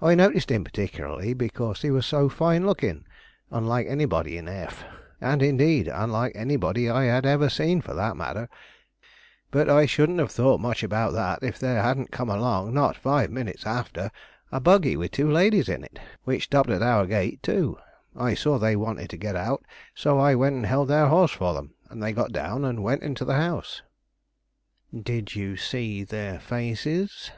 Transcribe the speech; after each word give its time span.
I 0.00 0.14
noticed 0.14 0.48
him 0.52 0.62
particularly, 0.62 1.34
because 1.34 1.82
he 1.82 1.90
was 1.90 2.06
so 2.06 2.28
fine 2.28 2.64
looking; 2.64 3.04
unlike 3.50 3.88
anybody 3.88 4.38
in 4.38 4.46
F, 4.46 4.84
and, 5.20 5.42
indeed, 5.42 5.88
unlike 5.88 6.36
anybody 6.36 6.88
I 6.88 7.06
had 7.06 7.26
ever 7.26 7.48
seen, 7.48 7.80
for 7.80 7.92
that 7.94 8.16
matter; 8.16 8.48
but 9.50 9.68
I 9.68 9.86
shouldn't 9.86 10.20
have 10.20 10.30
thought 10.30 10.60
much 10.60 10.84
about 10.84 11.14
that 11.14 11.40
if 11.42 11.58
there 11.58 11.82
hadn't 11.82 12.12
come 12.12 12.30
along, 12.30 12.74
not 12.74 12.94
five 12.94 13.32
minutes 13.32 13.66
after, 13.66 14.12
a 14.52 14.60
buggy 14.60 14.96
with 14.96 15.10
two 15.10 15.28
ladies 15.28 15.68
in 15.68 15.82
it, 15.82 15.98
which 16.22 16.44
stopped 16.44 16.70
at 16.70 16.80
our 16.80 17.04
gate, 17.04 17.42
too. 17.42 17.76
I 18.14 18.34
saw 18.34 18.56
they 18.56 18.76
wanted 18.76 19.10
to 19.10 19.16
get 19.16 19.34
out, 19.34 19.64
so 19.96 20.20
I 20.20 20.36
went 20.36 20.54
and 20.54 20.66
held 20.66 20.86
their 20.86 21.08
horse 21.08 21.32
for 21.32 21.54
them, 21.54 21.74
and 21.88 22.00
they 22.00 22.12
got 22.12 22.30
down 22.30 22.64
and 22.64 22.84
went 22.84 23.02
into 23.02 23.24
the 23.24 23.34
house." 23.34 23.82
"Did 24.96 25.34
you 25.34 25.56
see 25.56 26.04
their 26.04 26.38
faces?" 26.38 27.32